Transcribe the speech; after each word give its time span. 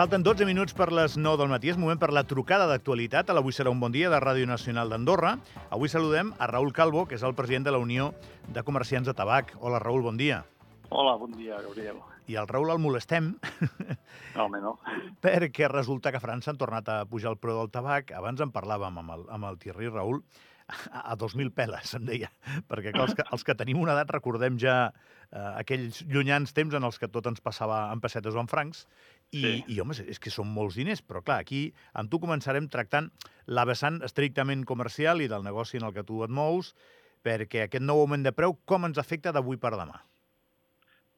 falten 0.00 0.22
12 0.24 0.46
minuts 0.48 0.72
per 0.72 0.86
les 0.96 1.18
9 1.20 1.36
del 1.36 1.50
matí. 1.52 1.68
És 1.68 1.76
moment 1.76 1.98
per 2.00 2.08
la 2.08 2.22
trucada 2.24 2.64
d'actualitat. 2.70 3.28
Avui 3.36 3.52
serà 3.52 3.68
un 3.68 3.82
bon 3.82 3.92
dia 3.92 4.08
de 4.08 4.16
Ràdio 4.16 4.48
Nacional 4.48 4.88
d'Andorra. 4.88 5.34
Avui 5.68 5.92
saludem 5.92 6.30
a 6.40 6.46
Raül 6.48 6.72
Calvo, 6.72 7.02
que 7.04 7.18
és 7.18 7.24
el 7.26 7.34
president 7.36 7.66
de 7.66 7.74
la 7.74 7.82
Unió 7.82 8.14
de 8.48 8.62
Comerciants 8.64 9.10
de 9.10 9.12
Tabac. 9.12 9.52
Hola, 9.60 9.76
Raül, 9.82 10.00
bon 10.00 10.16
dia. 10.16 10.40
Hola, 10.88 11.18
bon 11.20 11.36
dia, 11.36 11.60
Gabriel. 11.60 12.00
I 12.32 12.38
al 12.40 12.48
Raül 12.48 12.72
el 12.72 12.80
molestem 12.80 13.34
No, 14.36 14.46
home, 14.46 14.62
no. 14.64 14.78
perquè 15.20 15.68
resulta 15.68 16.14
que 16.14 16.16
a 16.16 16.24
França 16.24 16.54
han 16.54 16.60
tornat 16.60 16.88
a 16.88 17.02
pujar 17.04 17.34
el 17.34 17.40
preu 17.42 17.58
del 17.60 17.68
tabac. 17.68 18.14
Abans 18.16 18.40
en 18.40 18.54
parlàvem 18.56 19.02
amb 19.02 19.18
el, 19.18 19.28
amb 19.28 19.50
el 19.50 19.60
Thierry 19.60 19.92
Raül 19.92 20.22
a, 20.70 21.12
a 21.12 21.16
2.000 21.18 21.52
peles, 21.52 21.94
em 21.98 22.08
deia. 22.08 22.30
Perquè 22.70 22.94
clar, 22.94 23.08
els, 23.08 23.16
que, 23.18 23.26
els 23.34 23.44
que 23.44 23.58
tenim 23.58 23.80
una 23.82 23.98
edat 23.98 24.12
recordem 24.14 24.58
ja 24.62 24.76
eh, 24.88 25.52
aquells 25.60 26.02
llunyans 26.08 26.54
temps 26.56 26.74
en 26.76 26.86
els 26.86 26.98
que 26.98 27.10
tot 27.10 27.26
ens 27.30 27.42
passava 27.44 27.88
en 27.92 28.00
pessetes 28.00 28.36
o 28.36 28.42
en 28.42 28.50
francs. 28.50 28.86
I, 29.32 29.40
Sí. 29.40 29.64
i 29.68 29.80
home, 29.80 29.94
és 30.10 30.18
que 30.18 30.30
són 30.30 30.48
molts 30.50 30.74
diners, 30.74 31.02
però 31.06 31.22
clar, 31.22 31.38
aquí 31.44 31.72
amb 31.94 32.10
tu 32.10 32.18
començarem 32.18 32.66
tractant 32.68 33.12
la 33.46 33.64
vessant 33.64 34.00
estrictament 34.02 34.64
comercial 34.66 35.22
i 35.22 35.28
del 35.30 35.44
negoci 35.46 35.78
en 35.78 35.86
el 35.86 35.94
que 35.94 36.02
tu 36.02 36.24
et 36.24 36.30
mous, 36.30 36.74
perquè 37.22 37.66
aquest 37.68 37.84
nou 37.84 38.00
augment 38.00 38.24
de 38.26 38.32
preu 38.32 38.56
com 38.66 38.84
ens 38.88 38.98
afecta 38.98 39.30
d'avui 39.30 39.56
per 39.56 39.76
demà? 39.76 40.00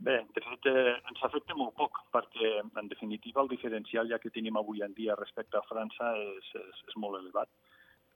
Bé, 0.02 0.18
de 0.34 0.42
fet, 0.42 0.66
eh, 0.66 0.96
ens 1.08 1.20
afecta 1.22 1.54
molt 1.54 1.76
poc, 1.78 2.00
perquè, 2.12 2.48
en 2.80 2.88
definitiva, 2.90 3.40
el 3.40 3.48
diferencial 3.48 4.08
ja 4.10 4.18
que 4.18 4.32
tenim 4.34 4.56
avui 4.58 4.82
en 4.82 4.92
dia 4.94 5.14
respecte 5.14 5.56
a 5.56 5.62
França 5.68 6.16
és, 6.18 6.48
és, 6.58 6.80
és 6.88 6.96
molt 6.96 7.20
elevat. 7.20 7.48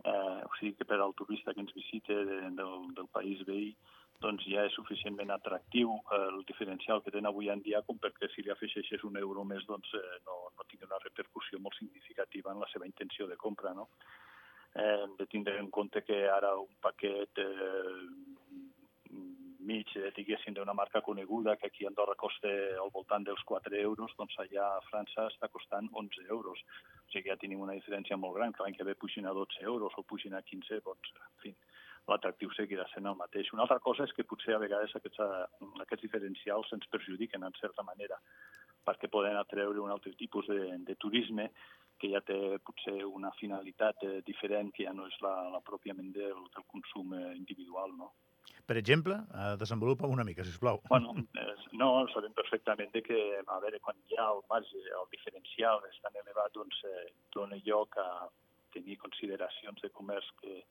Eh, 0.07 0.41
o 0.47 0.51
sigui 0.61 0.77
que 0.79 0.87
per 0.87 1.01
al 1.03 1.15
turista 1.19 1.55
que 1.55 1.65
ens 1.65 1.75
visita 1.75 2.15
de, 2.15 2.41
del, 2.59 2.75
del 2.95 3.09
país 3.11 3.41
veí, 3.49 3.73
doncs 4.23 4.47
ja 4.49 4.63
és 4.65 4.77
suficientment 4.79 5.33
atractiu 5.35 5.97
eh, 5.99 6.21
el 6.31 6.45
diferencial 6.49 7.03
que 7.03 7.13
tenen 7.13 7.29
avui 7.31 7.51
en 7.53 7.63
dia 7.65 7.83
com 7.87 7.99
perquè 8.01 8.31
si 8.33 8.45
li 8.45 8.53
afegeixes 8.55 9.05
un 9.09 9.19
euro 9.21 9.45
més 9.45 9.67
doncs 9.69 9.91
eh, 9.99 10.21
no, 10.29 10.39
no 10.55 10.69
tingui 10.71 10.89
una 10.89 11.03
repercussió 11.03 11.61
molt 11.61 11.77
significativa 11.81 12.55
en 12.55 12.63
la 12.63 12.71
seva 12.73 12.89
intenció 12.89 13.27
de 13.27 13.37
compra. 13.37 13.75
No? 13.75 13.89
Eh, 14.77 14.97
hem 15.03 15.17
de 15.19 15.27
tindre 15.33 15.59
en 15.59 15.71
compte 15.75 16.05
que 16.07 16.23
ara 16.31 16.55
un 16.61 16.73
paquet 16.85 17.43
eh, 17.43 18.07
mig, 19.67 19.91
eh, 19.99 20.13
diguéssim, 20.17 20.55
d'una 20.55 20.75
marca 20.77 21.03
coneguda 21.03 21.57
que 21.57 21.67
aquí 21.67 21.85
a 21.85 21.91
Andorra 21.91 22.15
costa 22.15 22.53
al 22.83 22.93
voltant 22.95 23.27
dels 23.27 23.43
4 23.45 23.75
euros, 23.83 24.15
doncs 24.19 24.39
allà 24.45 24.69
a 24.77 24.85
França 24.91 25.27
està 25.33 25.51
costant 25.53 25.91
11 25.93 26.29
euros. 26.31 26.63
O 27.07 27.13
sigui 27.13 27.25
que 27.25 27.33
ja 27.33 27.39
tenim 27.41 27.63
una 27.63 27.77
diferència 27.79 28.19
molt 28.19 28.35
gran, 28.37 28.53
que 28.53 28.65
l'any 28.65 28.75
que 28.77 28.85
ve 28.87 28.97
puixin 28.99 29.27
a 29.31 29.35
12 29.37 29.63
euros 29.63 29.95
o 29.97 30.03
puixin 30.03 30.35
a 30.35 30.43
15, 30.43 30.81
doncs, 30.85 31.13
en 31.23 31.41
fi, 31.43 31.53
l'atractiu 32.11 32.51
seguirà 32.55 32.87
sent 32.91 33.07
el 33.07 33.19
mateix. 33.19 33.53
Una 33.55 33.65
altra 33.67 33.79
cosa 33.83 34.07
és 34.07 34.15
que 34.17 34.27
potser 34.27 34.55
a 34.57 34.63
vegades 34.63 34.95
aquests, 34.99 35.23
eh, 35.23 35.71
aquests 35.85 36.07
diferencials 36.07 36.73
ens 36.77 36.91
perjudiquen 36.93 37.47
en 37.47 37.57
certa 37.61 37.87
manera, 37.87 38.19
perquè 38.87 39.11
poden 39.11 39.39
atreure 39.39 39.83
un 39.83 39.95
altre 39.95 40.15
tipus 40.19 40.47
de, 40.51 40.79
de 40.87 40.95
turisme 41.03 41.51
que 41.99 42.11
ja 42.13 42.21
té 42.21 42.59
potser 42.67 42.99
una 43.07 43.33
finalitat 43.41 44.03
eh, 44.05 44.21
diferent, 44.27 44.73
que 44.75 44.87
ja 44.87 44.95
no 44.95 45.07
és 45.11 45.19
la, 45.25 45.35
la 45.55 45.63
pròpiament 45.65 46.13
del, 46.15 46.43
del 46.55 46.67
consum 46.75 47.15
eh, 47.17 47.35
individual, 47.39 47.95
no? 47.99 48.13
Per 48.67 48.77
exemple, 48.77 49.15
eh, 49.15 49.55
desenvolupa 49.61 50.09
una 50.11 50.25
mica, 50.25 50.43
si 50.43 50.51
us 50.51 50.59
plau. 50.59 50.81
Bueno, 50.89 51.15
eh, 51.39 51.55
no, 51.79 51.91
sabem 52.11 52.35
perfectament 52.35 52.91
de 52.93 53.03
que, 53.07 53.21
a 53.47 53.61
veure, 53.63 53.79
quan 53.85 53.99
hi 54.09 54.19
ha 54.19 54.27
el 54.33 54.43
marge, 54.51 54.83
el 55.01 55.07
diferencial 55.13 55.85
és 55.91 56.01
tan 56.03 56.19
elevat, 56.23 56.51
doncs 56.57 56.83
eh, 56.91 57.07
dona 57.37 57.61
lloc 57.69 57.95
a 58.03 58.09
tenir 58.75 58.99
consideracions 58.99 59.81
de 59.85 59.93
comerç 59.95 60.33
que, 60.43 60.65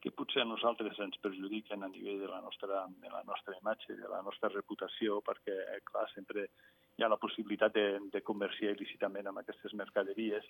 que 0.00 0.14
potser 0.14 0.44
a 0.44 0.48
nosaltres 0.48 0.98
ens 1.02 1.18
perjudiquen 1.18 1.82
a 1.82 1.90
nivell 1.90 2.22
de 2.22 2.30
la 2.30 2.40
nostra, 2.46 2.86
de 3.02 3.10
la 3.10 3.24
nostra 3.26 3.58
imatge, 3.58 3.98
de 3.98 4.08
la 4.12 4.22
nostra 4.22 4.52
reputació, 4.54 5.20
perquè, 5.26 5.56
eh, 5.74 5.82
clar, 5.90 6.06
sempre 6.14 6.48
hi 6.96 7.04
ha 7.04 7.10
la 7.12 7.20
possibilitat 7.20 7.74
de, 7.74 7.86
de 8.12 8.22
comerciar 8.24 8.76
il·lícitament 8.76 9.26
amb 9.26 9.42
aquestes 9.42 9.74
mercaderies, 9.74 10.46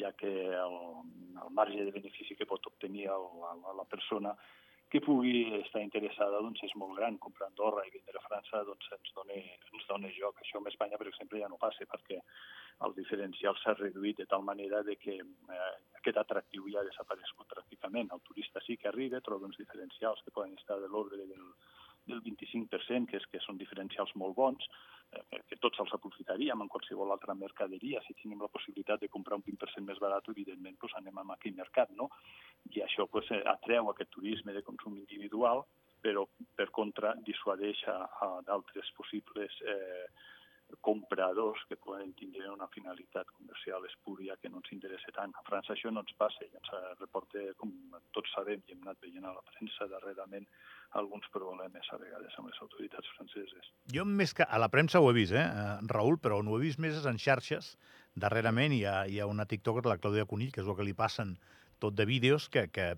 ja 0.00 0.16
que 0.16 0.32
el, 0.48 0.78
el 1.44 1.52
marge 1.56 1.84
de 1.84 1.92
benefici 1.92 2.36
que 2.36 2.48
pot 2.48 2.64
obtenir 2.72 3.10
el, 3.12 3.28
la, 3.42 3.76
la 3.82 3.84
persona 3.88 4.32
que 4.88 5.00
pugui 5.02 5.48
estar 5.58 5.82
interessada 5.82 6.38
doncs, 6.44 6.62
és 6.62 6.74
molt 6.78 6.94
gran. 6.98 7.18
Comprar 7.22 7.48
Andorra 7.50 7.82
i 7.86 7.92
vendre 7.94 8.20
a 8.20 8.26
França 8.26 8.62
doncs, 8.68 8.86
ens, 8.94 9.14
dona, 9.16 9.38
ens 9.72 9.88
dona 9.88 10.12
joc. 10.14 10.38
Això 10.42 10.60
amb 10.60 10.70
Espanya, 10.70 10.98
per 11.00 11.08
exemple, 11.10 11.40
ja 11.42 11.50
no 11.50 11.58
passa 11.62 11.88
perquè 11.90 12.20
el 12.86 12.94
diferencial 12.94 13.56
s'ha 13.58 13.74
reduït 13.78 14.20
de 14.20 14.28
tal 14.30 14.44
manera 14.46 14.82
de 14.86 14.96
que 15.00 15.16
eh, 15.18 15.72
aquest 15.98 16.20
atractiu 16.22 16.68
ja 16.70 16.82
ha 16.82 16.88
desaparegut 16.88 17.48
pràcticament. 17.50 18.12
El 18.14 18.22
turista 18.28 18.62
sí 18.66 18.76
que 18.76 18.90
arriba, 18.92 19.22
troba 19.24 19.48
uns 19.50 19.58
diferencials 19.58 20.22
que 20.22 20.34
poden 20.34 20.54
estar 20.60 20.78
de 20.82 20.90
l'ordre 20.92 21.24
del, 21.24 21.48
del 22.06 22.22
25%, 22.22 23.10
que, 23.10 23.18
és, 23.18 23.26
que 23.32 23.42
són 23.42 23.58
diferencials 23.58 24.14
molt 24.14 24.36
bons, 24.38 24.70
que 25.48 25.58
tots 25.62 25.80
els 25.82 25.92
aprofitaríem 25.96 26.62
en 26.62 26.70
qualsevol 26.72 27.12
altra 27.14 27.34
mercaderia. 27.38 28.02
Si 28.06 28.16
tenim 28.20 28.42
la 28.42 28.50
possibilitat 28.52 29.02
de 29.02 29.10
comprar 29.12 29.38
un 29.38 29.44
20% 29.46 29.86
més 29.86 30.00
barat, 30.02 30.28
evidentment 30.32 30.78
doncs 30.80 30.96
anem 31.00 31.18
a 31.22 31.26
aquell 31.36 31.56
mercat, 31.58 31.92
no? 32.00 32.10
I 32.74 32.82
això 32.84 33.08
doncs, 33.12 33.32
atreu 33.54 33.90
aquest 33.90 34.10
turisme 34.16 34.54
de 34.56 34.64
consum 34.66 34.96
individual, 34.98 35.64
però 36.02 36.26
per 36.58 36.68
contra 36.70 37.14
dissuadeix 37.26 37.82
a 37.90 38.30
d'altres 38.46 38.90
possibles 38.98 39.60
eh, 39.62 40.06
compradors 40.84 41.60
que 41.68 41.76
poden 41.76 42.12
tindre 42.18 42.48
una 42.50 42.68
finalitat 42.72 43.28
comercial 43.34 43.84
espúria 43.88 44.36
que 44.40 44.48
no 44.48 44.60
ens 44.62 44.72
interessa 44.74 45.12
tant. 45.16 45.34
A 45.34 45.44
França 45.46 45.74
això 45.74 45.90
no 45.90 46.04
ens 46.04 46.14
passa 46.18 46.44
i 46.44 46.52
ens 46.54 46.72
reporta, 47.00 47.42
com 47.60 47.72
tots 48.14 48.32
sabem 48.36 48.62
i 48.66 48.74
hem 48.74 48.84
anat 48.86 49.00
veient 49.02 49.26
a 49.26 49.34
la 49.34 49.44
premsa 49.50 49.88
darrerament, 49.90 50.46
alguns 50.96 51.26
problemes 51.34 51.88
a 51.92 51.98
vegades 52.00 52.34
amb 52.38 52.50
les 52.50 52.60
autoritats 52.62 53.10
franceses. 53.16 53.70
Jo 53.92 54.06
més 54.08 54.32
que 54.36 54.46
a 54.46 54.60
la 54.62 54.70
premsa 54.72 55.02
ho 55.02 55.10
he 55.10 55.16
vist, 55.16 55.34
eh, 55.34 55.42
eh, 55.44 55.76
Raül, 55.92 56.20
però 56.22 56.40
on 56.40 56.48
ho 56.48 56.58
he 56.58 56.64
vist 56.66 56.82
més 56.82 56.96
és 56.96 57.06
en 57.10 57.18
xarxes. 57.18 57.74
Darrerament 58.14 58.72
hi 58.72 58.84
ha, 58.88 58.98
hi 59.06 59.20
ha 59.20 59.28
una 59.28 59.46
tiktoker, 59.46 59.84
la 59.86 59.98
Clàudia 60.00 60.26
Conill, 60.26 60.52
que 60.52 60.62
és 60.62 60.68
el 60.68 60.76
que 60.78 60.86
li 60.86 60.96
passen 60.96 61.36
tot 61.82 61.94
de 61.94 62.06
vídeos, 62.08 62.48
que, 62.48 62.68
que, 62.72 62.94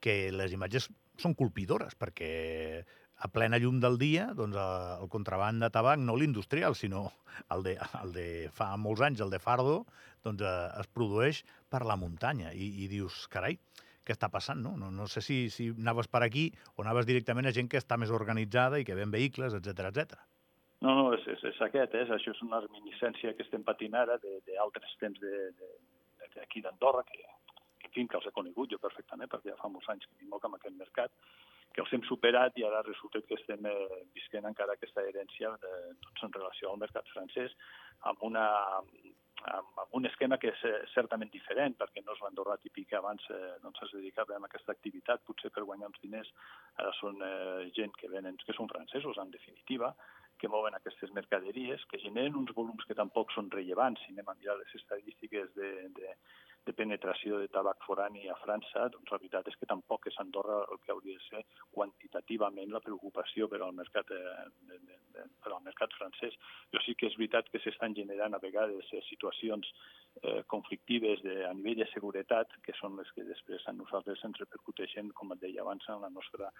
que 0.00 0.16
les 0.34 0.54
imatges 0.56 0.88
són 1.18 1.34
colpidores, 1.38 1.94
perquè 1.98 2.84
a 3.18 3.28
plena 3.34 3.58
llum 3.58 3.80
del 3.82 3.98
dia, 3.98 4.28
doncs, 4.38 4.56
eh, 4.56 5.02
el 5.02 5.08
contraband 5.10 5.62
de 5.64 5.70
tabac, 5.74 5.98
no 5.98 6.16
l'industrial, 6.16 6.76
sinó 6.78 7.08
el 7.54 7.64
de, 7.66 7.74
el 8.02 8.14
de 8.14 8.28
fa 8.54 8.70
molts 8.78 9.02
anys, 9.02 9.22
el 9.24 9.34
de 9.34 9.40
Fardo, 9.42 9.80
doncs, 10.26 10.44
eh, 10.46 10.80
es 10.82 10.90
produeix 10.94 11.42
per 11.70 11.84
la 11.88 11.98
muntanya. 11.98 12.52
I, 12.54 12.70
i 12.84 12.88
dius, 12.90 13.26
carai, 13.32 13.58
què 14.06 14.14
està 14.16 14.30
passant, 14.32 14.62
no? 14.64 14.76
No, 14.80 14.92
no 14.94 15.06
sé 15.10 15.20
si, 15.24 15.38
si 15.52 15.68
anaves 15.74 16.08
per 16.08 16.22
aquí 16.24 16.48
o 16.76 16.84
anaves 16.84 17.08
directament 17.08 17.50
a 17.50 17.54
gent 17.56 17.68
que 17.68 17.80
està 17.80 17.98
més 18.00 18.14
organitzada 18.14 18.78
i 18.80 18.86
que 18.88 18.96
ven 18.96 19.12
vehicles, 19.12 19.56
etc 19.58 19.90
etc. 19.90 20.14
No, 20.86 20.94
no, 20.94 21.08
és, 21.16 21.26
és, 21.26 21.42
és 21.50 21.58
aquest, 21.66 21.96
és, 21.98 22.12
això 22.14 22.32
és 22.32 22.40
una 22.46 22.62
reminiscència 22.62 23.34
que 23.34 23.42
estem 23.44 23.66
patint 23.66 23.98
ara 23.98 24.14
d'altres 24.22 24.94
temps 25.02 25.18
d'aquí 25.20 26.62
d'Andorra, 26.62 27.02
que, 27.10 27.18
en 27.82 27.90
fi, 27.90 28.06
que 28.06 28.16
els 28.20 28.30
he 28.30 28.34
conegut 28.36 28.70
jo 28.70 28.78
perfectament, 28.80 29.28
perquè 29.32 29.50
ja 29.50 29.58
fa 29.58 29.72
molts 29.72 29.90
anys 29.90 30.06
que 30.06 30.22
vinc 30.22 30.46
amb 30.46 30.56
aquest 30.56 30.78
mercat, 30.78 31.12
que 31.74 31.84
els 31.84 31.92
hem 31.94 32.04
superat 32.08 32.56
i 32.58 32.64
ara 32.66 32.82
resulta 32.86 33.22
que 33.26 33.36
estem 33.38 33.66
eh, 33.68 34.02
visquent 34.16 34.48
encara 34.48 34.74
aquesta 34.74 35.04
herència 35.04 35.54
de, 35.62 35.72
doncs, 36.04 36.24
en 36.26 36.34
relació 36.34 36.72
al 36.72 36.82
mercat 36.82 37.08
francès 37.12 37.54
amb, 38.10 38.22
una, 38.28 38.46
amb, 38.78 39.68
amb 39.84 39.96
un 40.00 40.06
esquema 40.10 40.38
que 40.42 40.52
és 40.52 40.64
eh, 40.66 40.76
certament 40.94 41.30
diferent, 41.34 41.76
perquè 41.78 42.02
no 42.04 42.14
és 42.16 42.22
l'Andorra 42.24 42.58
típic 42.62 42.88
que 42.92 42.98
abans 42.98 43.24
eh, 43.34 43.56
doncs 43.64 43.82
es 43.86 43.94
dedicava 43.96 44.36
a 44.36 44.44
aquesta 44.48 44.74
activitat, 44.74 45.24
potser 45.26 45.52
per 45.54 45.66
guanyar 45.68 45.90
uns 45.92 46.00
diners, 46.04 46.30
ara 46.76 46.94
són 47.00 47.20
eh, 47.24 47.68
gent 47.78 47.94
que 48.00 48.10
venen, 48.12 48.38
que 48.44 48.56
són 48.56 48.70
francesos, 48.72 49.20
en 49.22 49.30
definitiva, 49.34 49.94
que 50.38 50.50
mouen 50.50 50.74
aquestes 50.76 51.10
mercaderies, 51.14 51.82
que 51.90 51.98
generen 51.98 52.36
uns 52.38 52.52
volums 52.54 52.84
que 52.86 52.94
tampoc 52.94 53.32
són 53.34 53.50
rellevants. 53.50 54.04
Si 54.04 54.14
anem 54.14 54.28
a 54.30 54.36
mirar 54.38 54.54
les 54.60 54.74
estadístiques 54.78 55.50
de, 55.56 55.70
de, 55.96 56.12
de 56.68 56.74
penetració 56.76 57.38
de 57.40 57.48
tabac 57.52 57.80
forani 57.86 58.26
a 58.28 58.36
França, 58.42 58.88
doncs 58.92 59.12
la 59.12 59.18
veritat 59.22 59.46
és 59.48 59.56
que 59.56 59.68
tampoc 59.70 60.08
és 60.10 60.18
Andorra 60.20 60.58
el 60.72 60.80
que 60.82 60.92
hauria 60.92 61.16
de 61.16 61.24
ser 61.26 61.42
quantitativament 61.72 62.74
la 62.74 62.82
preocupació 62.84 63.48
per 63.48 63.62
al 63.64 63.76
mercat, 63.78 64.12
eh, 64.12 64.34
de, 64.68 64.80
de, 64.90 64.98
de, 65.16 65.24
per 65.44 65.54
al 65.54 65.64
mercat 65.64 65.96
francès. 65.96 66.36
Però 66.68 66.82
sí 66.84 66.94
que 66.98 67.08
és 67.08 67.16
veritat 67.20 67.48
que 67.52 67.62
s'estan 67.64 67.96
generant 67.96 68.36
a 68.36 68.42
vegades 68.44 68.92
eh, 68.92 69.00
situacions 69.08 69.72
eh, 70.20 70.42
conflictives 70.52 71.24
de, 71.24 71.38
a 71.48 71.54
nivell 71.56 71.80
de 71.80 71.88
seguretat, 71.94 72.52
que 72.66 72.76
són 72.80 73.00
les 73.00 73.10
que 73.16 73.24
després 73.30 73.64
a 73.64 73.76
nosaltres 73.80 74.24
ens 74.28 74.44
repercuteixen, 74.44 75.12
com 75.16 75.32
et 75.32 75.44
deia 75.46 75.64
abans, 75.64 75.88
en 75.88 76.04
la 76.04 76.12
nostra 76.12 76.52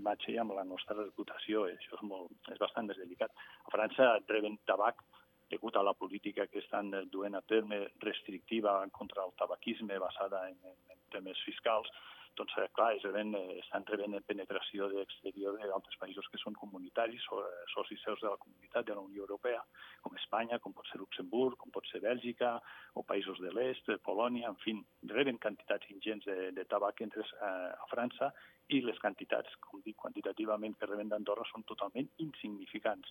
imatge 0.00 0.32
i 0.32 0.40
amb 0.40 0.56
la 0.56 0.64
nostra 0.64 0.96
reputació. 1.02 1.68
Això 1.68 2.00
és, 2.00 2.06
molt, 2.14 2.32
és 2.48 2.60
bastant 2.64 2.88
més 2.88 3.00
delicat. 3.02 3.36
A 3.66 3.76
França 3.76 4.14
reben 4.32 4.56
tabac 4.70 5.04
degut 5.50 5.76
a 5.76 5.82
la 5.82 5.94
política 5.94 6.46
que 6.46 6.62
estan 6.62 6.92
duent 7.10 7.34
a 7.34 7.42
terme 7.42 7.82
restrictiva 7.98 8.78
contra 8.90 9.24
el 9.26 9.34
tabaquisme 9.36 9.98
basada 9.98 10.48
en, 10.48 10.56
en, 10.64 10.98
temes 11.10 11.38
fiscals, 11.44 11.90
doncs, 12.38 12.52
eh, 12.58 12.68
clar, 12.72 12.94
es 12.94 13.02
rebent, 13.02 13.34
eh, 13.34 13.58
estan 13.58 13.84
rebent 13.88 14.14
penetració 14.26 14.86
d'exterior 14.92 15.58
d'altres 15.58 15.98
països 15.98 16.28
que 16.30 16.38
són 16.38 16.54
comunitaris, 16.54 17.24
o, 17.34 17.40
eh, 17.42 17.64
socis 17.74 18.00
seus 18.06 18.20
de 18.22 18.28
la 18.30 18.38
comunitat 18.38 18.86
de 18.86 18.94
la 18.94 19.02
Unió 19.02 19.24
Europea, 19.26 19.62
com 20.00 20.14
Espanya, 20.16 20.60
com 20.60 20.72
pot 20.72 20.86
ser 20.88 21.00
Luxemburg, 21.02 21.58
com 21.58 21.74
pot 21.74 21.86
ser 21.90 22.00
Bèlgica, 22.00 22.60
o 22.94 23.02
països 23.02 23.42
de 23.42 23.50
l'est, 23.50 23.90
Polònia, 24.06 24.48
en 24.48 24.56
fi, 24.62 24.76
reben 25.16 25.38
quantitats 25.38 25.90
ingents 25.90 26.24
de, 26.24 26.52
de 26.52 26.64
tabac 26.64 27.02
entre 27.02 27.26
a 27.42 27.86
França 27.90 28.32
i 28.68 28.80
les 28.86 28.98
quantitats, 29.02 29.58
com 29.66 29.82
dic, 29.82 29.96
quantitativament 29.96 30.78
que 30.78 30.86
reben 30.86 31.10
d'Andorra 31.10 31.44
són 31.50 31.66
totalment 31.66 32.08
insignificants 32.18 33.10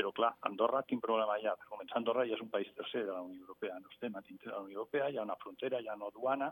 Però, 0.00 0.12
clar, 0.16 0.30
Andorra, 0.48 0.80
quin 0.88 1.00
problema 1.04 1.34
hi 1.36 1.42
ha? 1.44 1.52
Per 1.60 1.66
començar, 1.68 1.98
Andorra 1.98 2.22
ja 2.24 2.32
és 2.32 2.40
un 2.40 2.48
país 2.48 2.70
tercer 2.72 3.02
de 3.04 3.12
la 3.12 3.20
Unió 3.20 3.42
Europea. 3.42 3.74
No 3.84 3.90
estem 3.92 4.14
a 4.16 4.22
dintre 4.24 4.48
de 4.48 4.54
la 4.54 4.62
Unió 4.64 4.78
Europea, 4.78 5.10
hi 5.10 5.18
ha 5.18 5.26
una 5.26 5.36
frontera, 5.42 5.80
hi 5.80 5.90
ha 5.90 5.96
una 5.98 6.08
duana, 6.14 6.46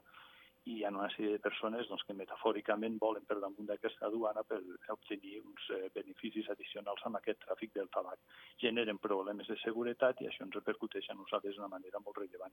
i 0.69 0.75
hi 0.75 0.83
ha 0.85 0.91
una 0.93 1.07
sèrie 1.15 1.31
de 1.33 1.41
persones 1.47 1.89
doncs, 1.89 2.05
que 2.05 2.17
metafòricament 2.19 2.99
volen 3.01 3.25
per 3.31 3.39
damunt 3.41 3.71
d'aquesta 3.71 4.05
aduana 4.11 4.43
per 4.51 4.59
obtenir 4.93 5.39
uns 5.41 5.71
eh, 5.79 5.89
beneficis 5.95 6.51
addicionals 6.53 7.07
amb 7.09 7.17
aquest 7.23 7.41
tràfic 7.47 7.73
del 7.79 7.89
tabac. 7.95 8.21
Generen 8.61 9.01
problemes 9.07 9.49
de 9.49 9.57
seguretat 9.63 10.21
i 10.21 10.29
això 10.29 10.45
ens 10.45 10.61
repercuteix 10.61 11.09
a 11.09 11.17
nosaltres 11.17 11.57
d'una 11.57 11.73
manera 11.73 12.05
molt 12.05 12.21
rellevant. 12.21 12.53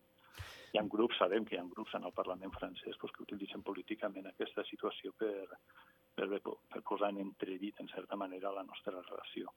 Hi 0.71 0.80
ha 0.80 0.88
grups, 0.95 1.19
sabem 1.19 1.44
que 1.44 1.57
hi 1.57 1.59
ha 1.59 1.68
grups 1.75 2.00
en 2.00 2.07
el 2.07 2.15
Parlament 2.21 2.56
francès 2.56 2.95
doncs, 2.95 3.18
que 3.18 3.27
utilitzen 3.27 3.68
políticament 3.68 4.31
aquesta 4.31 4.63
situació 4.71 5.12
per, 5.19 5.59
per, 6.15 6.27
per 6.41 6.81
posar 6.88 7.12
en 7.13 7.21
entredit, 7.23 7.79
en 7.83 7.91
certa 7.91 8.17
manera, 8.19 8.53
la 8.56 8.63
nostra 8.63 8.95
relació. 8.97 9.51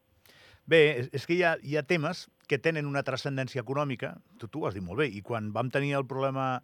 Bé, 0.69 1.09
és, 1.13 1.25
que 1.25 1.39
hi 1.39 1.45
ha, 1.47 1.55
hi 1.65 1.79
ha 1.79 1.87
temes 1.89 2.27
que 2.49 2.59
tenen 2.61 2.89
una 2.89 3.05
transcendència 3.07 3.63
econòmica, 3.65 4.17
tu, 4.41 4.51
tu 4.53 4.63
ho 4.63 4.69
has 4.69 4.77
dit 4.77 4.85
molt 4.85 5.01
bé, 5.01 5.09
i 5.09 5.23
quan 5.25 5.53
vam 5.55 5.71
tenir 5.73 5.95
el 5.97 6.05
problema 6.11 6.59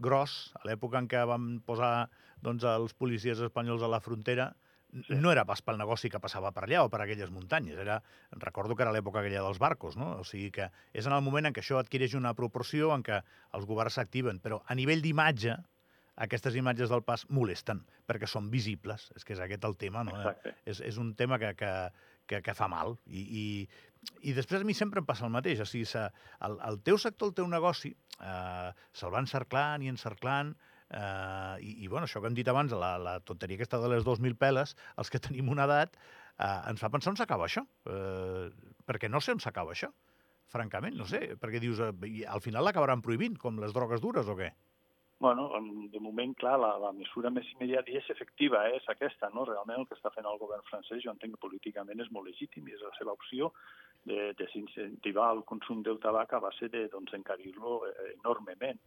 gros, 0.00 0.54
a 0.56 0.64
l'època 0.68 1.02
en 1.02 1.08
què 1.10 1.20
vam 1.28 1.52
posar 1.66 2.08
doncs, 2.40 2.64
els 2.64 2.96
policies 2.96 3.42
espanyols 3.44 3.84
a 3.84 3.90
la 3.92 4.00
frontera, 4.00 4.48
sí. 4.92 5.18
no 5.20 5.32
era 5.32 5.44
pas 5.44 5.60
pel 5.62 5.76
negoci 5.80 6.08
que 6.12 6.22
passava 6.22 6.54
per 6.56 6.64
allà 6.64 6.86
o 6.86 6.90
per 6.92 7.02
aquelles 7.04 7.32
muntanyes. 7.34 7.76
Era, 7.78 8.00
recordo 8.40 8.76
que 8.76 8.86
era 8.86 8.94
l'època 8.96 9.20
aquella 9.20 9.44
dels 9.44 9.60
barcos, 9.60 9.98
no? 10.00 10.14
O 10.22 10.24
sigui 10.24 10.48
que 10.56 10.70
és 10.96 11.06
en 11.06 11.16
el 11.16 11.24
moment 11.26 11.50
en 11.50 11.56
què 11.56 11.60
això 11.64 11.80
adquireix 11.80 12.16
una 12.16 12.32
proporció 12.38 12.94
en 12.96 13.04
què 13.04 13.20
els 13.58 13.68
governs 13.68 14.00
s'activen, 14.00 14.40
però 14.40 14.62
a 14.64 14.78
nivell 14.78 15.04
d'imatge, 15.04 15.58
aquestes 16.20 16.56
imatges 16.58 16.90
del 16.92 17.02
pas 17.06 17.24
molesten, 17.32 17.80
perquè 18.08 18.28
són 18.28 18.50
visibles. 18.52 19.08
És 19.16 19.24
que 19.24 19.34
és 19.36 19.42
aquest 19.42 19.64
el 19.68 19.76
tema, 19.80 20.04
no? 20.06 20.16
Exacte. 20.18 20.54
És, 20.68 20.82
és 20.84 20.98
un 21.00 21.14
tema 21.16 21.38
que, 21.40 21.54
que, 21.58 21.70
que, 22.28 22.42
que 22.44 22.54
fa 22.56 22.68
mal. 22.68 22.98
I, 23.08 23.22
i, 23.24 23.44
I 24.28 24.34
després 24.36 24.60
a 24.60 24.68
mi 24.68 24.76
sempre 24.76 25.00
em 25.00 25.08
passa 25.08 25.26
el 25.28 25.32
mateix. 25.32 25.62
O 25.64 25.68
sigui, 25.68 25.86
el, 26.46 26.58
el 26.68 26.80
teu 26.86 27.00
sector, 27.00 27.32
el 27.32 27.38
teu 27.40 27.48
negoci, 27.48 27.94
eh, 28.20 28.68
se'l 28.92 29.14
va 29.14 29.24
encerclant 29.24 29.86
i 29.86 29.92
encerclant, 29.92 30.52
eh, 30.92 31.56
i, 31.64 31.76
i 31.86 31.88
bueno, 31.88 32.04
això 32.04 32.20
que 32.20 32.28
hem 32.28 32.36
dit 32.36 32.52
abans, 32.52 32.76
la, 32.76 32.94
la 33.00 33.18
tonteria 33.24 33.60
aquesta 33.60 33.80
de 33.80 33.92
les 33.94 34.04
2.000 34.04 34.36
peles, 34.40 34.76
els 35.00 35.12
que 35.12 35.22
tenim 35.24 35.48
una 35.52 35.68
edat, 35.70 35.96
eh, 36.36 36.56
ens 36.70 36.84
fa 36.84 36.92
pensar 36.92 37.14
on 37.14 37.20
s'acaba 37.20 37.48
això. 37.48 37.64
Eh, 37.88 38.48
perquè 38.84 39.08
no 39.08 39.24
sé 39.24 39.32
on 39.36 39.40
s'acaba 39.40 39.72
això, 39.72 39.88
francament, 40.52 41.00
no 41.00 41.08
sé. 41.08 41.30
Perquè 41.40 41.62
dius, 41.62 41.80
eh, 41.80 42.26
al 42.28 42.44
final 42.44 42.68
l'acabaran 42.68 43.00
prohibint, 43.00 43.40
com 43.40 43.62
les 43.62 43.72
drogues 43.72 44.04
dures 44.04 44.28
o 44.28 44.36
què? 44.36 44.52
Bueno, 45.20 45.50
de 45.92 46.00
moment, 46.00 46.34
clar, 46.34 46.58
la, 46.58 46.70
la 46.80 46.90
mesura 46.96 47.28
més 47.30 47.48
immediata 47.52 47.92
i 47.92 47.98
és 48.00 48.08
efectiva, 48.08 48.62
eh, 48.70 48.78
és 48.80 48.86
aquesta, 48.88 49.28
no? 49.34 49.44
Realment 49.44 49.82
el 49.82 49.86
que 49.90 49.98
està 49.98 50.08
fent 50.14 50.24
el 50.26 50.40
govern 50.40 50.64
francès, 50.70 51.02
jo 51.04 51.12
entenc 51.12 51.36
que 51.36 51.44
políticament 51.44 52.00
és 52.00 52.08
molt 52.16 52.30
legítim 52.30 52.66
i 52.66 52.72
és 52.72 52.80
la 52.86 52.92
seva 52.96 53.12
opció 53.12 53.50
de 54.08 54.30
desincentivar 54.38 55.28
el 55.36 55.44
consum 55.44 55.84
del 55.84 56.00
tabac 56.00 56.32
a 56.32 56.40
base 56.40 56.70
de 56.72 56.86
doncs, 56.88 57.12
encarir-lo 57.20 57.82
eh, 57.90 58.14
enormement. 58.16 58.80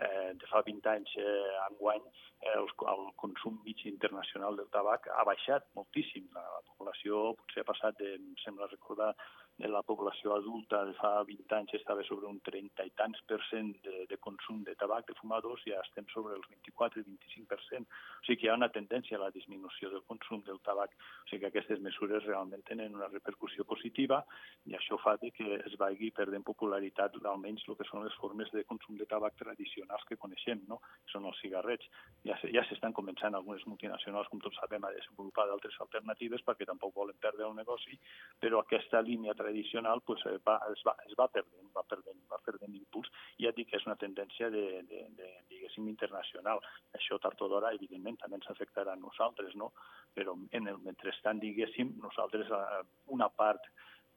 Eh, 0.00 0.30
de 0.38 0.46
fa 0.48 0.62
20 0.64 0.86
anys 0.88 1.10
eh, 1.18 1.56
enguany 1.66 2.04
eh, 2.06 2.54
el, 2.54 2.70
el 2.92 3.02
consum 3.20 3.58
mig 3.66 3.82
internacional 3.90 4.56
del 4.56 4.70
tabac 4.72 5.10
ha 5.10 5.26
baixat 5.26 5.66
moltíssim. 5.74 6.30
La, 6.38 6.46
la 6.54 6.62
població 6.70 7.34
potser 7.42 7.66
ha 7.66 7.70
passat, 7.72 7.98
de, 7.98 8.14
em 8.14 8.30
sembla 8.44 8.70
recordar, 8.70 9.10
la 9.68 9.82
població 9.82 10.34
adulta 10.34 10.84
de 10.86 10.94
fa 10.96 11.22
20 11.26 11.54
anys 11.56 11.74
estava 11.76 12.02
sobre 12.06 12.26
un 12.30 12.38
30 12.46 12.84
i 12.86 12.92
tants 12.96 13.20
per 13.28 13.40
cent 13.50 13.74
de, 13.84 14.06
de 14.08 14.16
consum 14.16 14.62
de 14.64 14.74
tabac, 14.80 15.04
de 15.08 15.16
fumadors, 15.18 15.60
ja 15.68 15.80
estem 15.84 16.06
sobre 16.14 16.36
els 16.38 16.46
24 16.48 17.02
i 17.02 17.04
25 17.04 17.48
per 17.50 17.58
cent. 17.66 17.84
O 17.84 18.24
sigui 18.24 18.40
que 18.40 18.46
hi 18.46 18.50
ha 18.52 18.56
una 18.56 18.70
tendència 18.72 19.18
a 19.18 19.24
la 19.24 19.30
disminució 19.34 19.90
del 19.92 20.04
consum 20.08 20.40
del 20.46 20.60
tabac. 20.64 20.94
O 20.94 21.28
sigui 21.28 21.42
que 21.42 21.50
aquestes 21.50 21.82
mesures 21.84 22.24
realment 22.24 22.64
tenen 22.68 22.96
una 22.96 23.10
repercussió 23.10 23.66
positiva 23.68 24.22
i 24.64 24.76
això 24.78 24.96
fa 25.02 25.18
que 25.20 25.58
es 25.58 25.76
vagi 25.76 26.10
perdent 26.16 26.46
popularitat 26.46 27.18
almenys 27.30 27.66
el 27.68 27.76
que 27.76 27.84
són 27.84 28.04
les 28.04 28.16
formes 28.22 28.48
de 28.54 28.64
consum 28.64 28.96
de 28.96 29.06
tabac 29.06 29.36
tradicionals 29.36 30.06
que 30.08 30.16
coneixem, 30.16 30.62
no? 30.68 30.80
són 31.12 31.26
els 31.28 31.38
cigarrets. 31.42 31.86
Ja 32.24 32.64
s'estan 32.68 32.96
començant 32.96 33.34
algunes 33.34 33.66
multinacionals, 33.66 34.28
com 34.30 34.40
tots 34.40 34.56
sabem, 34.62 34.84
a 34.84 34.94
desenvolupar 34.94 35.46
d'altres 35.48 35.76
alternatives 35.84 36.42
perquè 36.46 36.66
tampoc 36.68 36.94
volen 36.96 37.18
perdre 37.20 37.46
el 37.46 37.54
negoci, 37.58 37.98
però 38.40 38.62
aquesta 38.64 39.02
línia 39.04 39.34
tradicional 39.34 39.49
tradicional 39.50 40.00
pues, 40.06 40.24
eh, 40.26 40.38
va, 40.46 40.60
es, 40.72 40.82
va, 40.86 40.94
es 41.06 41.14
va 41.18 41.26
perdent, 41.28 41.68
va 41.74 41.82
perdent, 41.82 42.22
va 42.30 42.38
perdent 42.46 42.74
impuls. 42.78 43.10
I 43.38 43.48
ja 43.48 43.54
dic 43.56 43.70
que 43.70 43.78
és 43.80 43.86
una 43.88 43.98
tendència 43.98 44.50
de, 44.54 44.64
de, 44.88 45.04
de 45.18 45.30
diguéssim, 45.50 45.88
internacional. 45.90 46.62
Això 46.96 47.18
tard 47.18 47.42
o 47.42 47.50
d'hora, 47.50 47.74
evidentment, 47.74 48.20
també 48.22 48.38
ens 48.38 48.50
afectarà 48.52 48.94
a 48.94 49.00
nosaltres, 49.00 49.56
no? 49.58 49.72
Però 50.14 50.36
en 50.56 50.70
el 50.70 50.80
mentrestant, 50.86 51.42
diguéssim, 51.42 51.96
nosaltres 52.02 52.50
eh, 52.54 52.82
una 53.16 53.28
part 53.28 53.66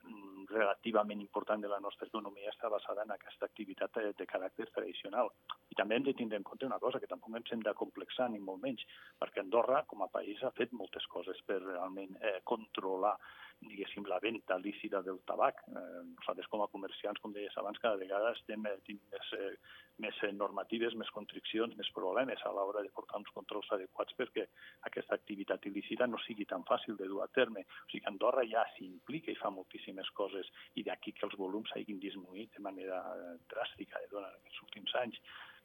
mm, 0.03 0.47
relativament 0.53 1.21
important 1.21 1.61
de 1.65 1.71
la 1.71 1.81
nostra 1.81 2.07
economia 2.07 2.53
està 2.53 2.69
basada 2.69 3.05
en 3.07 3.13
aquesta 3.17 3.49
activitat 3.49 3.97
de, 3.97 4.13
de 4.17 4.29
caràcter 4.29 4.69
tradicional. 4.73 5.33
I 5.73 5.77
també 5.79 5.97
hem 5.97 6.09
de 6.09 6.17
tindre 6.17 6.37
en 6.37 6.45
compte 6.45 6.69
una 6.69 6.81
cosa, 6.81 7.01
que 7.01 7.09
tampoc 7.09 7.39
ens 7.39 7.55
hem 7.55 7.65
de 7.65 7.73
complexar 7.77 8.29
ni 8.29 8.41
molt 8.41 8.61
menys, 8.61 8.85
perquè 9.21 9.41
Andorra, 9.41 9.85
com 9.89 10.05
a 10.05 10.11
país, 10.13 10.43
ha 10.43 10.53
fet 10.53 10.75
moltes 10.77 11.09
coses 11.09 11.41
per 11.47 11.63
realment 11.63 12.13
eh, 12.21 12.39
controlar 12.45 13.17
diguéssim, 13.61 14.05
la 14.07 14.19
venda 14.19 14.57
lícita 14.57 15.01
del 15.01 15.19
tabac. 15.25 15.61
Eh, 15.67 16.01
nosaltres 16.17 16.47
com 16.51 16.63
a 16.63 16.67
comerciants, 16.67 17.19
com 17.21 17.33
deies 17.33 17.55
abans, 17.57 17.79
cada 17.79 17.99
vegada 18.01 18.33
estem 18.33 18.65
eh, 18.67 18.75
més, 19.11 19.31
eh, 19.37 19.53
més 20.03 20.19
normatives, 20.33 20.95
més 20.99 21.11
constriccions, 21.15 21.75
més 21.77 21.91
problemes 21.95 22.43
a 22.43 22.51
l'hora 22.55 22.83
de 22.83 22.91
portar 22.95 23.21
uns 23.21 23.31
controls 23.35 23.71
adequats 23.77 24.17
perquè 24.19 24.47
aquesta 24.89 25.15
activitat 25.15 25.65
il·lícita 25.69 26.07
no 26.07 26.21
sigui 26.25 26.45
tan 26.49 26.65
fàcil 26.69 26.97
de 26.99 27.07
dur 27.07 27.23
a 27.23 27.29
terme. 27.39 27.65
O 27.85 27.89
sigui 27.91 28.05
Andorra 28.11 28.45
ja 28.49 28.65
s'implica 28.75 29.31
i 29.31 29.39
fa 29.39 29.53
moltíssimes 29.53 30.11
coses 30.17 30.51
i 30.75 30.83
d'aquí 30.83 31.15
que 31.17 31.27
els 31.29 31.39
volums 31.39 31.71
hagin 31.77 32.01
disminuït 32.03 32.53
de 32.57 32.67
manera 32.67 33.01
eh, 33.15 33.33
dràstica 33.53 34.03
durant 34.11 34.31
aquests 34.33 34.63
últims 34.67 35.01
anys 35.05 35.21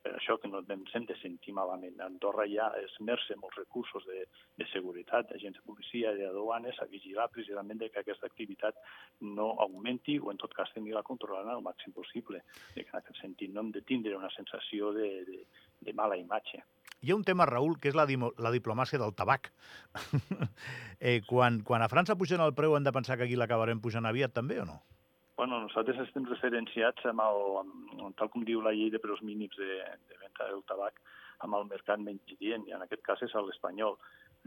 per 0.08 0.16
això 0.16 0.38
que 0.40 0.49
no 0.49 0.62
ens 0.64 0.94
hem 0.96 1.05
de 1.08 1.16
sentir 1.20 1.52
malament. 1.52 1.99
Andorra 2.00 2.46
ja 2.49 2.70
esmerça 2.81 3.37
molts 3.37 3.58
recursos 3.60 4.06
de, 4.08 4.22
de 4.56 4.66
seguretat, 4.72 5.28
d'agents 5.28 5.58
de 5.58 5.64
policia 5.69 6.14
i 6.16 6.22
d'aduanes 6.22 6.81
a 6.81 6.88
vigilar 6.88 7.28
precisament 7.34 7.84
que 7.84 8.00
aquesta 8.00 8.26
activitat 8.31 8.78
no 9.20 9.50
augmenti 9.60 10.16
o 10.19 10.32
en 10.32 10.40
tot 10.40 10.55
cas 10.56 10.72
tenir-la 10.72 11.05
controlada 11.05 11.52
al 11.52 11.64
màxim 11.66 11.93
possible. 11.93 12.40
I 12.75 12.81
que 12.81 12.93
en 12.94 13.02
aquest 13.02 13.20
sentit 13.20 13.52
no 13.52 13.66
hem 13.66 13.72
de 13.76 13.84
tindre 13.84 14.16
una 14.16 14.32
sensació 14.32 14.94
de, 14.96 15.10
de, 15.28 15.44
de 15.84 15.96
mala 15.99 16.16
imatge. 16.16 16.64
Hi 17.05 17.12
ha 17.12 17.19
un 17.19 17.26
tema, 17.26 17.46
Raül, 17.46 17.76
que 17.78 17.93
és 17.93 17.99
la, 17.99 18.08
la 18.08 18.55
diplomàcia 18.55 18.99
del 18.99 19.12
tabac. 19.14 19.52
eh, 20.98 21.20
quan, 21.29 21.60
quan 21.69 21.84
a 21.84 21.93
França 21.93 22.17
pugen 22.19 22.41
el 22.43 22.56
preu, 22.56 22.74
hem 22.74 22.88
de 22.88 22.96
pensar 22.96 23.19
que 23.19 23.29
aquí 23.29 23.36
l'acabarem 23.36 23.84
pujant 23.84 24.08
aviat 24.08 24.32
també 24.34 24.62
o 24.65 24.67
no? 24.67 24.81
Bueno, 25.39 25.61
nosaltres 25.63 26.01
estem 26.03 26.25
referenciats 26.27 27.05
amb 27.07 27.23
el, 27.23 27.37
amb, 27.61 28.01
tal 28.19 28.27
com 28.33 28.43
diu 28.43 28.59
la 28.59 28.73
llei 28.75 28.89
de 28.91 28.99
preus 28.99 29.21
mínims 29.23 29.55
de, 29.55 29.77
de 30.11 30.17
venda 30.19 30.49
del 30.49 30.65
tabac, 30.67 30.97
amb 31.47 31.55
el 31.55 31.69
mercat 31.69 32.01
menys 32.03 32.33
dient, 32.41 32.65
i 32.67 32.75
en 32.75 32.83
aquest 32.83 33.05
cas 33.07 33.23
és 33.23 33.37
l'espanyol. 33.47 33.95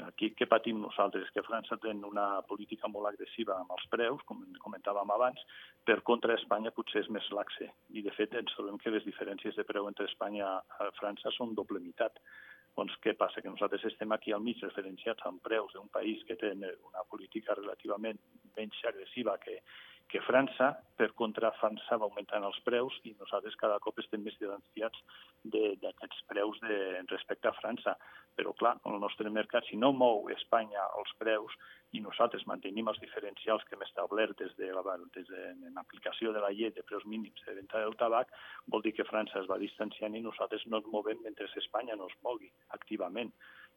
Aquí 0.03 0.33
què 0.35 0.49
patim 0.51 0.81
nosaltres? 0.83 1.29
Que 1.31 1.45
França 1.47 1.77
té 1.79 1.93
una 1.95 2.25
política 2.49 2.89
molt 2.91 3.07
agressiva 3.07 3.55
amb 3.55 3.71
els 3.71 3.87
preus, 3.93 4.25
com 4.27 4.41
comentàvem 4.65 5.13
abans, 5.15 5.39
per 5.87 6.01
contra 6.09 6.35
Espanya 6.35 6.73
potser 6.75 7.05
és 7.05 7.09
més 7.15 7.29
laxe. 7.39 7.69
I 7.95 8.03
de 8.03 8.11
fet 8.17 8.35
ens 8.35 8.51
trobem 8.57 8.79
que 8.83 8.91
les 8.91 9.07
diferències 9.07 9.55
de 9.55 9.67
preu 9.69 9.87
entre 9.87 10.09
Espanya 10.11 10.57
i 10.59 10.89
França 10.99 11.31
són 11.37 11.55
doble 11.55 11.79
mitat. 11.79 12.19
Doncs 12.75 12.99
què 13.03 13.15
passa? 13.19 13.39
Que 13.39 13.51
nosaltres 13.51 13.87
estem 13.87 14.11
aquí 14.11 14.35
al 14.35 14.43
mig 14.43 14.59
referenciats 14.63 15.23
amb 15.27 15.39
preus 15.47 15.71
d'un 15.71 15.87
país 15.95 16.19
que 16.27 16.35
té 16.39 16.51
una 16.51 17.07
política 17.07 17.55
relativament 17.55 18.19
menys 18.57 18.83
agressiva 18.91 19.37
que, 19.39 19.61
que 20.11 20.19
França, 20.27 20.73
per 20.99 21.13
contra, 21.15 21.53
França 21.55 21.95
va 21.95 22.03
augmentant 22.09 22.43
els 22.43 22.57
preus 22.65 22.97
i 23.07 23.13
nosaltres 23.15 23.55
cada 23.61 23.77
cop 23.79 24.01
estem 24.03 24.19
més 24.25 24.35
diferenciats 24.35 24.99
d'aquests 25.53 26.25
preus 26.27 26.59
de, 26.65 26.79
respecte 27.07 27.47
a 27.47 27.55
França. 27.61 27.95
Però, 28.35 28.51
clar, 28.59 28.73
el 28.91 28.99
nostre 28.99 29.31
mercat, 29.31 29.63
si 29.69 29.79
no 29.79 29.93
mou 29.95 30.27
Espanya 30.35 30.83
els 30.99 31.15
preus 31.21 31.55
i 31.95 32.03
nosaltres 32.03 32.43
mantenim 32.47 32.91
els 32.91 32.99
diferencials 33.03 33.63
que 33.67 33.75
hem 33.77 33.87
establert 33.87 34.35
des 34.43 34.51
de 34.59 34.69
la, 34.75 34.83
des 35.15 35.31
de, 35.31 35.41
de 36.27 36.43
la 36.43 36.51
llei 36.51 36.71
de 36.75 36.83
preus 36.83 37.07
mínims 37.07 37.47
de 37.47 37.55
venda 37.55 37.79
del 37.79 37.95
tabac, 38.03 38.35
vol 38.67 38.83
dir 38.83 38.93
que 38.97 39.07
França 39.07 39.39
es 39.39 39.47
va 39.47 39.59
distanciant 39.63 40.15
i 40.15 40.23
nosaltres 40.27 40.67
no 40.67 40.83
ens 40.83 40.91
movem 40.91 41.23
mentre 41.23 41.47
Espanya 41.63 41.95
no 41.95 42.11
es 42.11 42.19
mogui 42.27 42.51
activament 42.75 43.31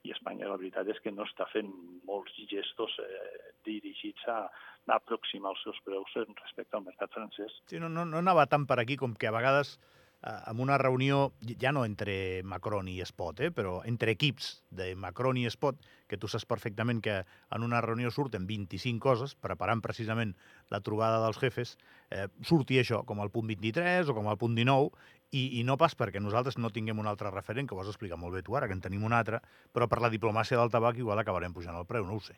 i 0.04 0.12
Espanya 0.12 0.50
la 0.50 0.58
veritat 0.60 0.88
és 0.92 1.00
que 1.02 1.12
no 1.14 1.24
està 1.24 1.46
fent 1.52 1.70
molts 2.08 2.36
gestos 2.50 2.96
eh, 3.00 3.50
dirigits 3.66 4.26
a, 4.28 4.44
a 4.44 4.96
aproximar 4.98 5.54
els 5.54 5.62
seus 5.64 5.80
preus 5.86 6.16
respecte 6.42 6.76
al 6.76 6.84
mercat 6.84 7.12
francès. 7.16 7.56
Sí, 7.70 7.80
no, 7.80 7.88
no, 7.88 8.04
no 8.04 8.20
anava 8.20 8.46
tant 8.46 8.68
per 8.68 8.78
aquí 8.82 8.98
com 9.00 9.16
que 9.16 9.30
a 9.30 9.34
vegades 9.34 9.78
eh, 10.24 10.50
en 10.50 10.60
una 10.60 10.78
reunió, 10.78 11.32
ja 11.60 11.72
no 11.72 11.84
entre 11.84 12.42
Macron 12.42 12.88
i 12.88 13.00
Spot, 13.04 13.40
eh, 13.40 13.50
però 13.52 13.80
entre 13.84 14.14
equips 14.16 14.64
de 14.70 14.94
Macron 14.96 15.36
i 15.36 15.46
Spot, 15.50 15.80
que 16.08 16.18
tu 16.20 16.28
saps 16.28 16.46
perfectament 16.48 17.02
que 17.04 17.20
en 17.24 17.66
una 17.66 17.80
reunió 17.84 18.10
surten 18.10 18.46
25 18.48 19.02
coses, 19.02 19.34
preparant 19.34 19.82
precisament 19.84 20.34
la 20.70 20.80
trobada 20.80 21.20
dels 21.24 21.40
jefes, 21.42 21.76
eh, 22.10 22.28
surti 22.42 22.80
això, 22.80 23.04
com 23.04 23.20
el 23.20 23.30
punt 23.34 23.50
23 23.52 24.08
o 24.08 24.16
com 24.16 24.30
el 24.32 24.40
punt 24.40 24.56
19, 24.56 24.90
i, 25.34 25.60
i 25.60 25.64
no 25.66 25.76
pas 25.76 25.96
perquè 25.98 26.22
nosaltres 26.22 26.58
no 26.62 26.70
tinguem 26.70 26.98
un 27.02 27.10
altre 27.10 27.30
referent, 27.34 27.68
que 27.68 27.76
ho 27.76 27.80
has 27.82 27.90
explicat 27.90 28.20
molt 28.20 28.36
bé 28.36 28.42
tu 28.46 28.56
ara, 28.56 28.68
que 28.70 28.76
en 28.76 28.82
tenim 28.84 29.04
un 29.04 29.14
altre, 29.16 29.42
però 29.74 29.88
per 29.90 30.00
la 30.02 30.12
diplomàcia 30.12 30.58
del 30.60 30.70
tabac 30.70 31.00
igual 31.00 31.18
acabarem 31.18 31.54
pujant 31.54 31.78
el 31.78 31.88
preu, 31.90 32.06
no 32.06 32.20
ho 32.20 32.24
sé. 32.24 32.36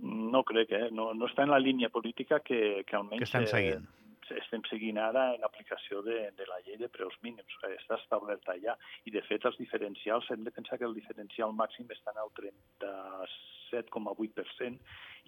No 0.00 0.44
crec, 0.48 0.70
eh? 0.72 0.86
No, 0.96 1.10
no 1.12 1.26
està 1.28 1.44
en 1.44 1.52
la 1.52 1.60
línia 1.60 1.90
política 1.92 2.40
que, 2.40 2.84
que 2.86 2.96
almenys... 2.96 3.20
Que 3.20 3.28
estem 3.28 3.48
seguint. 3.50 3.84
Eh, 3.84 3.99
estem 4.38 4.62
seguint 4.68 4.98
ara 5.02 5.24
en 5.34 5.42
aplicació 5.46 6.02
de, 6.06 6.18
de 6.38 6.44
la 6.48 6.58
llei 6.66 6.76
de 6.80 6.88
preus 6.92 7.16
mínims. 7.24 7.54
Està 7.70 7.94
establerta 7.98 8.52
ja. 8.62 8.74
I, 9.04 9.10
de 9.14 9.22
fet, 9.28 9.42
els 9.48 9.58
diferencials, 9.60 10.30
hem 10.30 10.42
de 10.46 10.54
pensar 10.54 10.76
que 10.78 10.88
el 10.88 10.96
diferencial 10.96 11.50
màxim 11.56 11.86
està 11.90 12.10
al 12.16 12.30
37,8% 12.38 14.78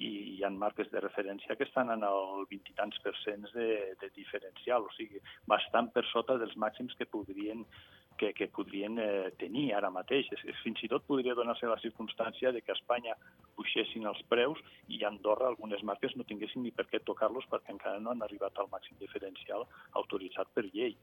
i 0.03 0.11
hi 0.37 0.41
ha 0.45 0.51
marques 0.51 0.89
de 0.93 1.01
referència 1.05 1.57
que 1.57 1.67
estan 1.69 1.89
en 1.95 2.03
el 2.09 2.23
20 2.51 2.71
i 2.73 2.75
tants 2.79 2.99
per 3.05 3.15
cent 3.23 3.43
de, 3.53 3.69
de 4.01 4.09
diferencial, 4.17 4.81
o 4.89 4.91
sigui, 4.97 5.19
bastant 5.47 5.89
per 5.93 6.05
sota 6.11 6.35
dels 6.41 6.57
màxims 6.57 6.95
que 6.99 7.13
podrien 7.13 7.61
que, 8.23 8.33
que 8.39 8.47
podrien 8.55 8.99
eh, 9.03 9.33
tenir 9.39 9.73
ara 9.75 9.91
mateix. 9.91 10.29
Fins 10.63 10.85
i 10.87 10.91
tot 10.93 11.03
podria 11.09 11.35
donar-se 11.35 11.67
la 11.67 11.81
circumstància 11.83 12.53
de 12.55 12.63
que 12.63 12.71
a 12.71 12.79
Espanya 12.79 13.17
puixessin 13.59 14.07
els 14.07 14.23
preus 14.31 14.63
i 14.87 15.03
a 15.03 15.11
Andorra 15.11 15.51
algunes 15.51 15.83
marques 15.83 16.15
no 16.15 16.29
tinguessin 16.29 16.63
ni 16.63 16.71
per 16.71 16.87
què 16.93 17.03
tocar-los 17.03 17.49
perquè 17.51 17.75
encara 17.75 17.99
no 17.99 18.15
han 18.15 18.23
arribat 18.23 18.63
al 18.63 18.71
màxim 18.71 19.01
diferencial 19.03 19.67
autoritzat 19.99 20.55
per 20.55 20.69
llei. 20.71 20.95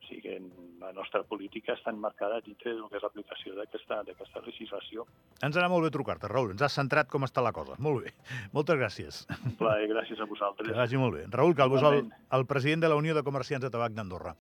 O 0.00 0.06
sigui 0.06 0.22
que 0.22 0.36
la 0.80 0.94
nostra 0.96 1.20
política 1.28 1.74
està 1.74 1.92
enmarcada 1.92 2.38
dintre 2.46 2.72
del 2.72 2.86
que 2.88 2.96
és 2.96 3.02
l'aplicació 3.04 3.56
d'aquesta 3.58 4.40
legislació. 4.46 5.04
Ens 5.44 5.58
ha 5.58 5.66
molt 5.68 5.84
bé 5.84 5.90
trucar-te, 5.92 6.30
Raül. 6.30 6.54
Ens 6.54 6.62
has 6.64 6.78
centrat 6.78 7.10
com 7.10 7.26
està 7.26 7.42
la 7.44 7.52
cosa. 7.52 7.76
Molt 7.82 8.06
bé. 8.06 8.14
Moltes 8.56 8.78
gràcies. 8.80 9.24
Plaer, 9.58 9.90
gràcies 9.90 10.22
a 10.22 10.30
vosaltres. 10.30 10.70
Que 10.70 10.78
vagi 10.78 11.02
molt 11.02 11.18
bé. 11.18 11.26
Raül 11.34 11.58
Calvo 11.58 11.82
és 11.82 11.90
el, 11.90 12.00
el 12.38 12.46
president 12.48 12.86
de 12.86 12.94
la 12.94 13.02
Unió 13.02 13.18
de 13.18 13.26
Comerciants 13.26 13.66
de 13.66 13.74
Tabac 13.74 13.98
d'Andorra. 13.98 14.38